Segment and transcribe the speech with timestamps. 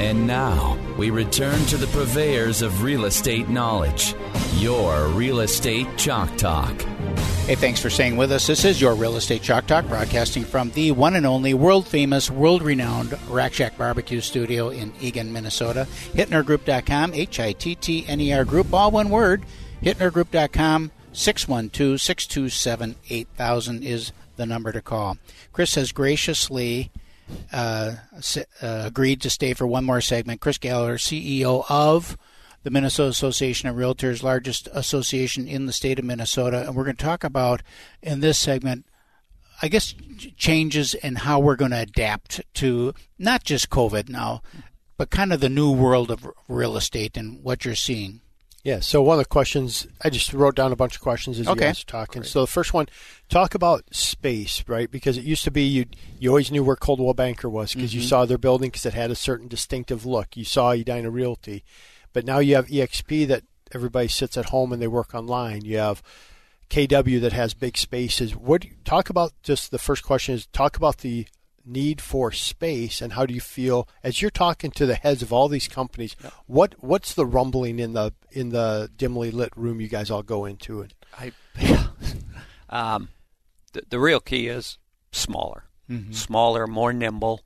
[0.00, 4.14] And now we return to the purveyors of real estate knowledge,
[4.54, 6.80] your Real Estate Chalk Talk.
[7.44, 8.46] Hey, thanks for staying with us.
[8.46, 12.30] This is your Real Estate Chalk Talk, broadcasting from the one and only world famous,
[12.30, 15.86] world renowned Rack Shack Barbecue Studio in Eagan, Minnesota.
[16.14, 19.44] HittnerGroup.com, H I T T N E R Group, all one word.
[19.82, 25.18] HittnerGroup.com, 612 627 8000 is the number to call.
[25.52, 26.90] Chris has graciously
[27.52, 27.94] uh,
[28.36, 30.40] uh, agreed to stay for one more segment.
[30.40, 32.16] Chris Gallagher, CEO of
[32.62, 36.96] the Minnesota Association of Realtors, largest association in the state of Minnesota, and we're going
[36.96, 37.62] to talk about
[38.02, 38.86] in this segment.
[39.62, 39.94] I guess
[40.36, 44.42] changes in how we're going to adapt to not just COVID now,
[44.96, 48.20] but kind of the new world of real estate and what you're seeing.
[48.62, 48.80] Yeah.
[48.80, 51.60] So one of the questions I just wrote down a bunch of questions as okay.
[51.60, 52.22] you guys were talking.
[52.22, 52.30] Great.
[52.30, 52.86] So the first one,
[53.28, 54.90] talk about space, right?
[54.90, 55.86] Because it used to be you
[56.18, 58.00] you always knew where Coldwell Banker was because mm-hmm.
[58.00, 60.36] you saw their building because it had a certain distinctive look.
[60.36, 61.64] You saw Edina Realty,
[62.12, 65.64] but now you have EXP that everybody sits at home and they work online.
[65.64, 66.02] You have
[66.68, 68.36] KW that has big spaces.
[68.36, 69.32] What talk about?
[69.42, 71.26] Just the first question is talk about the
[71.64, 75.32] need for space and how do you feel as you're talking to the heads of
[75.32, 79.88] all these companies what what's the rumbling in the in the dimly lit room you
[79.88, 80.82] guys all go into?
[80.82, 81.32] And I
[82.70, 83.08] um,
[83.72, 84.78] the, the real key is
[85.12, 85.64] smaller.
[85.90, 86.12] Mm-hmm.
[86.12, 87.40] smaller more nimble.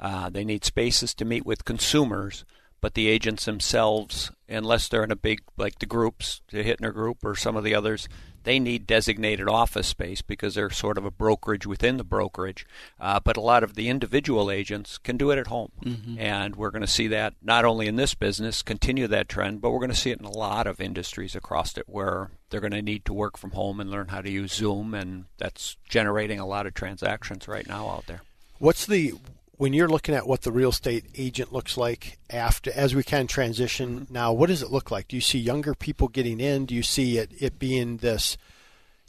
[0.00, 2.46] Uh, they need spaces to meet with consumers
[2.80, 7.18] but the agents themselves unless they're in a big like the groups the Hittner group
[7.24, 8.08] or some of the others
[8.44, 12.66] they need designated office space because they're sort of a brokerage within the brokerage.
[12.98, 15.72] Uh, but a lot of the individual agents can do it at home.
[15.84, 16.18] Mm-hmm.
[16.18, 19.70] And we're going to see that not only in this business, continue that trend, but
[19.70, 22.72] we're going to see it in a lot of industries across it where they're going
[22.72, 24.94] to need to work from home and learn how to use Zoom.
[24.94, 28.22] And that's generating a lot of transactions right now out there.
[28.58, 29.14] What's the
[29.60, 33.26] when you're looking at what the real estate agent looks like after as we can
[33.26, 34.14] transition mm-hmm.
[34.14, 35.06] now what does it look like?
[35.06, 36.64] Do you see younger people getting in?
[36.64, 38.38] Do you see it, it being this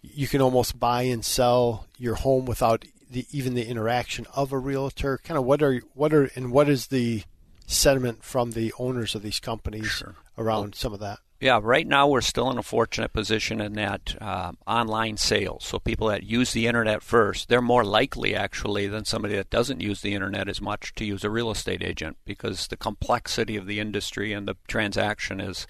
[0.02, 4.60] you can almost buy and sell your home without the, even the interaction of a
[4.60, 5.20] realtor?
[5.24, 7.24] Kind of what are what are and what is the
[7.72, 10.16] sentiment from the owners of these companies sure.
[10.38, 13.74] around well, some of that yeah, right now we're still in a fortunate position in
[13.74, 15.66] that uh, online sales.
[15.66, 19.82] So people that use the internet first, they're more likely actually than somebody that doesn't
[19.82, 23.66] use the internet as much to use a real estate agent because the complexity of
[23.66, 25.66] the industry and the transaction is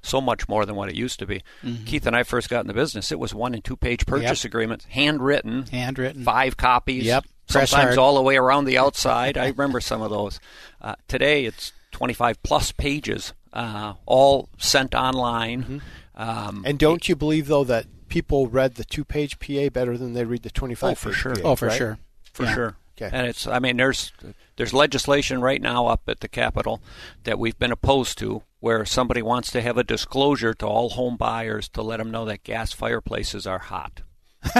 [0.00, 1.42] so much more than what it used to be.
[1.64, 1.84] Mm-hmm.
[1.86, 4.44] Keith and I first got in the business; it was one and two page purchase
[4.44, 4.50] yep.
[4.50, 7.04] agreements, handwritten, handwritten, five copies.
[7.04, 7.26] Yep.
[7.48, 7.98] Press sometimes hard.
[7.98, 9.38] all the way around the outside.
[9.38, 10.40] I remember some of those.
[10.80, 15.62] Uh, today it's 25 plus pages uh, all sent online.
[15.62, 15.78] Mm-hmm.
[16.16, 20.24] Um, and don't you believe though that people read the two-page PA better than they
[20.24, 20.90] read the 25?
[20.90, 21.34] Oh, for sure.
[21.34, 21.78] PA, oh, for right?
[21.78, 21.98] sure.
[22.32, 22.54] For yeah.
[22.54, 22.76] sure.
[23.00, 23.10] Okay.
[23.14, 24.12] And it's I mean there's
[24.56, 26.80] there's legislation right now up at the Capitol
[27.24, 31.16] that we've been opposed to where somebody wants to have a disclosure to all home
[31.16, 34.00] buyers to let them know that gas fireplaces are hot.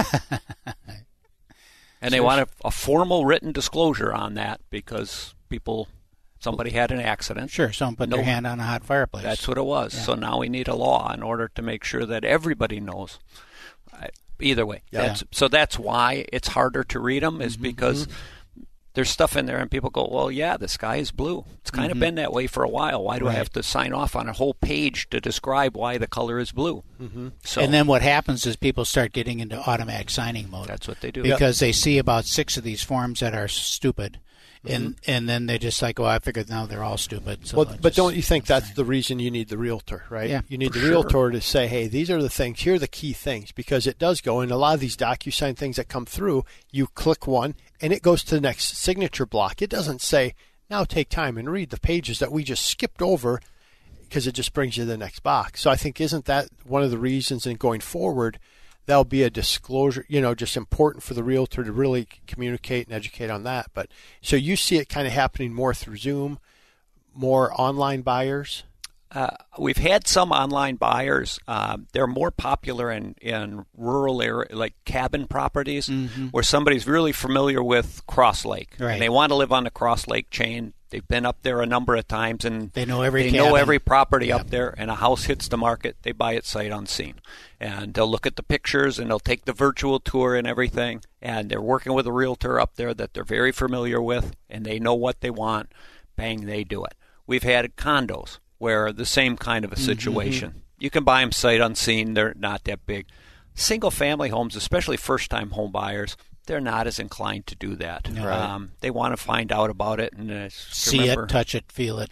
[2.01, 5.87] and they want a, a, formal written disclosure on that because people
[6.39, 7.49] Somebody had an accident.
[7.49, 9.23] Sure, someone put no, their hand on a hot fireplace.
[9.23, 9.95] That's what it was.
[9.95, 10.01] Yeah.
[10.01, 13.19] So now we need a law in order to make sure that everybody knows.
[14.39, 15.07] Either way, yeah.
[15.07, 17.63] That's, so that's why it's harder to read them is mm-hmm.
[17.63, 18.17] because mm-hmm.
[18.97, 21.45] There's stuff in there and people go, well, yeah, the sky is blue.
[21.59, 21.97] It's kind mm-hmm.
[21.97, 23.03] of been that way for a while.
[23.03, 23.35] Why do right.
[23.35, 26.51] I have to sign off on a whole page to describe why the color is
[26.51, 26.83] blue?
[26.99, 27.27] Mm-hmm.
[27.43, 30.69] So, and then what happens is people start getting into automatic signing mode.
[30.69, 31.67] That's what they do because yep.
[31.67, 34.17] they see about six of these forms that are stupid
[34.69, 35.11] and mm-hmm.
[35.11, 37.47] and then they just like, oh, I figured now they're all stupid.
[37.47, 40.29] So well, but don't you think that's the reason you need the realtor, right?
[40.29, 41.31] Yeah, you need the realtor sure.
[41.31, 42.61] to say, hey, these are the things.
[42.61, 45.57] Here are the key things because it does go in a lot of these DocuSign
[45.57, 46.45] things that come through.
[46.71, 49.61] You click one and it goes to the next signature block.
[49.61, 50.35] It doesn't say
[50.69, 53.41] now take time and read the pages that we just skipped over
[54.01, 55.61] because it just brings you to the next box.
[55.61, 58.39] So I think isn't that one of the reasons in going forward
[58.87, 62.95] that'll be a disclosure, you know, just important for the realtor to really communicate and
[62.95, 63.67] educate on that.
[63.75, 63.89] But
[64.21, 66.39] so you see it kind of happening more through Zoom,
[67.13, 68.63] more online buyers.
[69.09, 71.39] Uh, we've had some online buyers.
[71.47, 76.27] Uh, they're more popular in, in rural area, like cabin properties, Mm-hmm.
[76.27, 78.93] where somebody's really familiar with Cross Lake Right.
[78.93, 80.73] and they want to live on the Cross Lake chain.
[80.89, 83.79] They've been up there a number of times and They know every they know every
[83.79, 84.73] property up there.
[84.77, 87.15] And a house hits the market, they buy it sight unseen,
[87.59, 91.01] and they'll look at the pictures and they'll take the virtual tour and everything.
[91.21, 94.79] And they're working with a realtor up there that they're very familiar with, and they
[94.79, 95.71] know what they want.
[96.15, 96.95] Bang, they do it.
[97.25, 99.91] We've had condos where the same kind of a mm-hmm, mm-hmm.
[99.91, 100.61] situation.
[100.79, 103.07] You can buy them sight unseen; they're not that big.
[103.55, 106.15] Single family homes, especially first time home buyers,
[106.47, 108.09] they're not as inclined to do that.
[108.19, 111.71] Um, they want to find out about it and uh, See remember, it, touch it,
[111.71, 112.09] feel it,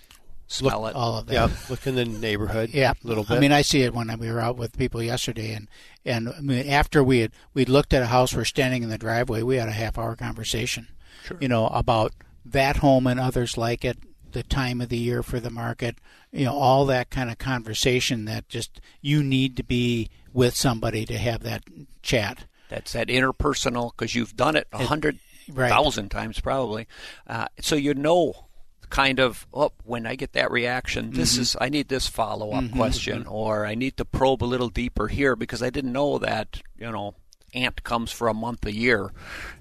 [0.48, 0.96] smell it.
[0.96, 1.34] all of that.
[1.34, 2.70] Yeah, look in the neighborhood.
[2.72, 3.38] Yeah, a little bit.
[3.38, 5.68] I mean, I see it when we were out with people yesterday, and
[6.04, 8.98] and I mean, after we had we looked at a house, we're standing in the
[8.98, 9.42] driveway.
[9.42, 10.88] We had a half hour conversation,
[11.40, 12.14] you know, about
[12.46, 13.98] that home and others like it,
[14.32, 15.98] the time of the year for the market,
[16.32, 21.06] you know, all that kind of conversation that just you need to be with somebody
[21.06, 21.64] to have that
[22.04, 22.46] chat.
[22.70, 25.20] That's that interpersonal because you've done it a hundred
[25.50, 26.22] thousand right.
[26.22, 26.88] times probably.
[27.28, 28.48] Uh, so you know,
[28.90, 31.18] kind of, oh, when I get that reaction, Mm-hmm.
[31.20, 34.70] this is I need this follow up question, or I need to probe a little
[34.70, 37.16] deeper here because I didn't know that you know
[37.54, 39.12] aunt comes for a month a year,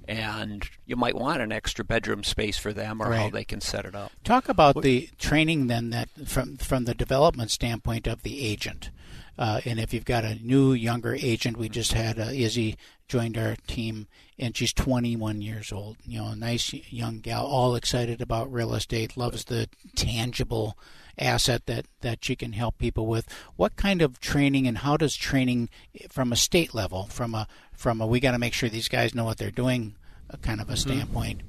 [0.09, 3.85] and you might want an extra bedroom space for them or how they can set
[3.85, 4.11] it up.
[4.25, 8.91] Talk about the training then that from from the development standpoint of the agent.
[9.37, 12.77] Uh, and if you've got a new younger agent, we just had uh, Izzy
[13.09, 14.07] joined our team,
[14.39, 15.97] and she's 21 years old.
[16.07, 20.79] You know, a nice young gal, all excited about real estate, loves the tangible
[21.19, 23.27] asset that that she can help people with.
[23.57, 25.69] What kind of training and how does training
[26.09, 29.15] from a state level, from a from a we got to make sure these guys
[29.15, 29.97] know what they're doing,
[30.31, 31.41] uh, kind of a standpoint,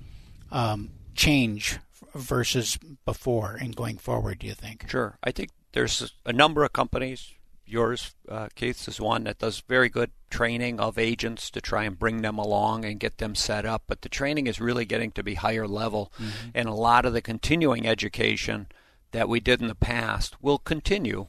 [0.51, 1.79] um, change
[2.13, 4.39] versus before and going forward?
[4.39, 4.89] Do you think?
[4.89, 5.17] Sure.
[5.23, 7.33] I think there's a number of companies.
[7.65, 11.97] Yours, uh, Keith, is one that does very good training of agents to try and
[11.97, 13.83] bring them along and get them set up.
[13.87, 16.11] But the training is really getting to be higher level,
[16.53, 18.67] and a lot of the continuing education
[19.11, 21.27] that we did in the past will continue,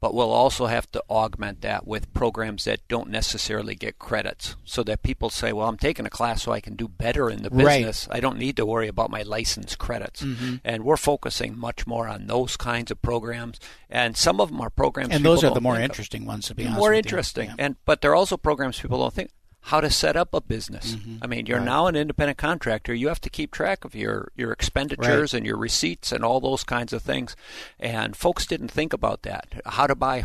[0.00, 4.82] but we'll also have to augment that with programs that don't necessarily get credits, so
[4.82, 7.50] that people say, "Well, I'm taking a class so I can do better in the
[7.50, 7.78] Right.
[7.78, 8.06] business.
[8.10, 10.56] I don't need to worry about my license credits." Mm-hmm.
[10.64, 13.58] And we're focusing much more on those kinds of programs,
[13.90, 15.14] and some of them are programs.
[15.14, 15.90] And those are the more think of.
[15.90, 16.78] interesting ones, to be honest.
[16.78, 16.98] More with you.
[16.98, 17.54] interesting, Yeah.
[17.58, 19.30] and but they're also programs people don't think
[19.66, 20.94] how to set up a business.
[20.94, 21.16] Mm-hmm.
[21.22, 22.94] I mean, you're now an independent contractor.
[22.94, 26.62] You have to keep track of your your expenditures and your receipts and all those
[26.64, 27.34] kinds of things.
[27.80, 29.60] And folks didn't think about that.
[29.66, 30.24] How to buy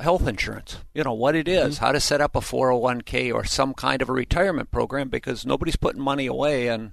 [0.00, 0.78] health insurance.
[0.94, 1.84] You know what it is, Mm-hmm.
[1.84, 5.76] How to set up a 401k or some kind of a retirement program because nobody's
[5.76, 6.68] putting money away.
[6.68, 6.92] And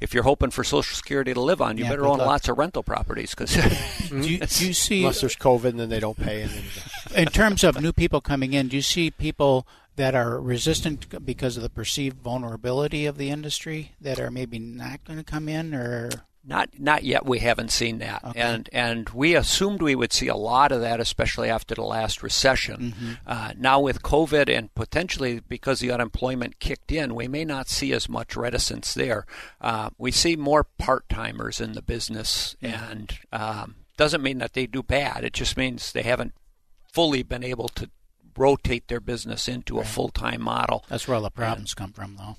[0.00, 2.26] if you're hoping for Social Security to live on, you Yeah, better own luck.
[2.26, 3.54] lots of rental properties because.
[4.10, 6.42] Do you, do you see, Unless there's COVID and then they don't pay.
[6.42, 6.64] And then
[7.24, 9.66] in terms of new people coming in, do you see people
[9.96, 15.04] that are resistant because of the perceived vulnerability of the industry that are maybe not
[15.04, 16.10] going to come in, or
[16.44, 17.26] Not not yet.
[17.26, 18.40] We haven't seen that, Okay.
[18.40, 22.22] and and we assumed we would see a lot of that, especially after the last
[22.22, 22.92] recession.
[22.94, 23.12] Mm-hmm.
[23.26, 27.92] Uh, now with COVID and potentially because the unemployment kicked in, we may not see
[27.92, 29.26] as much reticence there.
[29.60, 34.66] Uh, we see more part timers in the business, and um, doesn't mean that they
[34.66, 35.24] do bad.
[35.24, 36.34] It just means they haven't
[36.92, 37.90] fully been able to
[38.36, 40.84] rotate their business into a full time model.
[40.88, 42.36] that's where all the problems come from, though.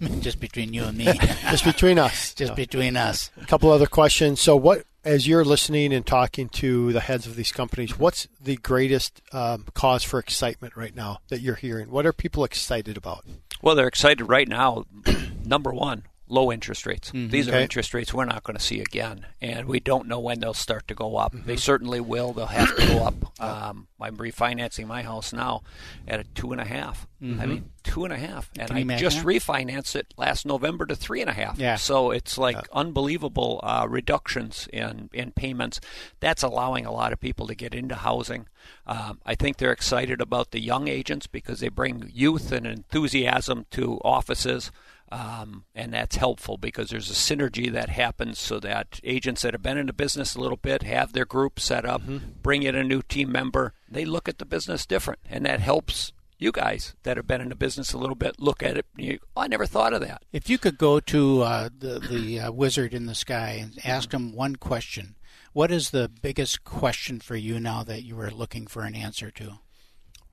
[0.20, 1.04] Just between you and me,
[1.50, 2.34] just between us.
[2.34, 3.30] just between us.
[3.40, 4.40] A couple other questions.
[4.40, 8.56] So, what, as you're listening and talking to the heads of these companies, what's the
[8.56, 11.90] greatest um, cause for excitement right now that you're hearing?
[11.90, 13.24] What are people excited about?
[13.62, 14.86] Well, they're excited right now.
[15.44, 17.10] Number one, low interest rates.
[17.12, 20.40] These are interest rates we're not going to see again, and we don't know when
[20.40, 21.32] they'll start to go up.
[21.32, 22.32] They certainly will.
[22.32, 23.14] They'll have to go up.
[23.38, 25.60] Um, I'm refinancing my house now
[26.08, 27.06] at a two and a half.
[27.22, 29.26] I mean, two and a half, and Can I just that?
[29.26, 31.58] refinanced it last November to three and a half.
[31.58, 31.76] Yeah.
[31.76, 35.80] So it's like unbelievable uh, reductions in in payments.
[36.20, 38.46] That's allowing a lot of people to get into housing.
[38.86, 43.66] Um, I think they're excited about the young agents because they bring youth and enthusiasm
[43.72, 44.70] to offices.
[45.12, 49.62] Um, and that's helpful because there's a synergy that happens so that agents that have
[49.62, 52.02] been in the business a little bit have their group set up,
[52.42, 56.12] bring in a new team member, they look at the business different, and that helps
[56.38, 58.86] you guys that have been in the business a little bit look at it.
[58.96, 60.22] You, oh, I never thought of that.
[60.32, 64.12] If you could go to uh, the the uh, wizard in the sky and ask
[64.12, 65.14] him one question,
[65.52, 69.30] what is the biggest question for you now that you are looking for an answer
[69.30, 69.60] to?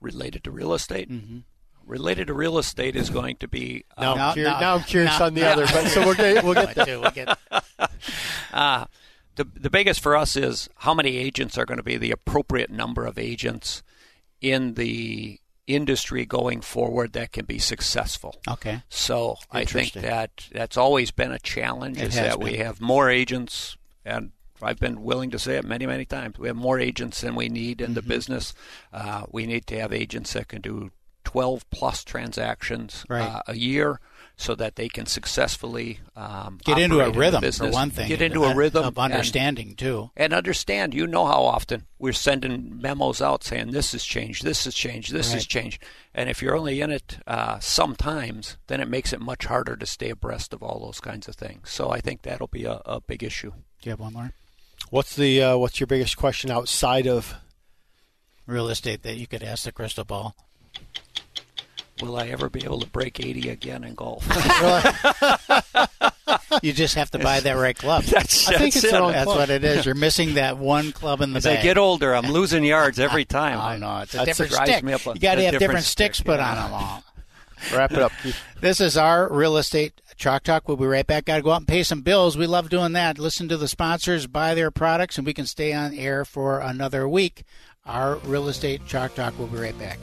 [0.03, 1.09] related to real estate.
[1.85, 4.75] Related to real estate is going to be uh, Now, No, I'm, curious, no, now
[4.75, 5.47] I'm curious no, on the no.
[5.49, 7.37] other, but so we'll get, we'll get We'll get-
[8.53, 8.85] uh,
[9.35, 12.69] the the biggest for us is how many agents are going to be the appropriate
[12.69, 13.81] number of agents
[14.41, 18.35] in the industry going forward that can be successful.
[18.47, 18.83] Okay.
[18.89, 22.79] So I think that that's always been a challenge It is has that we have
[22.81, 26.37] more agents and I've been willing to say it many, many times.
[26.37, 28.09] We have more agents than we need in the Mm-hmm.
[28.09, 28.53] business.
[28.93, 30.91] Uh, we need to have agents that can do
[31.23, 33.21] 12 plus transactions Right.
[33.21, 33.99] uh, a year
[34.35, 37.73] so that they can successfully um, Get into a operate in the rhythm for business.
[37.73, 38.07] one thing.
[38.07, 40.09] Get into a rhythm of and- understanding too.
[40.17, 40.93] and understand.
[40.95, 45.13] You know how often we're sending memos out saying this has changed, this has changed,
[45.13, 45.81] this has changed.
[46.15, 49.85] And if you're only in it uh, sometimes, then it makes it much harder to
[49.85, 51.69] stay abreast of all those kinds of things.
[51.69, 53.51] So I think that'll be a, a big issue.
[53.51, 54.31] Do you have one more
[54.89, 57.35] What's the uh, what's your biggest question outside of
[58.45, 60.35] real estate that you could ask the crystal ball?
[62.03, 64.27] Will I ever be able to break 80 again in golf?
[66.61, 68.03] You just have to buy that right club.
[68.07, 69.01] that's, I think that's it's it.
[69.01, 69.85] an That's what it is.
[69.85, 71.59] You're missing that one club in the As bag.
[71.59, 73.59] I get older, I'm losing yards every time.
[73.59, 74.83] Oh no, it's a That different stick.
[74.83, 76.49] me up a- you got to have different, different sticks stick, put yeah.
[76.51, 77.03] on them all.
[77.73, 78.11] wrap it up?
[78.21, 78.37] Keith?
[78.61, 80.67] This is our real estate chalk talk.
[80.67, 81.25] We'll be right back.
[81.25, 82.37] Got to go out and pay some bills.
[82.37, 83.17] We love doing that.
[83.17, 87.07] Listen to the sponsors, buy their products, and we can stay on air for another
[87.09, 87.43] week.
[87.85, 89.33] Our real estate chalk talk.
[89.37, 89.99] We'll be right back.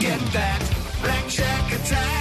[0.00, 0.60] get that
[1.02, 2.19] black check attack.